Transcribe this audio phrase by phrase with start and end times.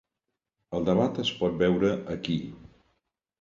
[0.77, 2.39] El debat es pot veure aquí.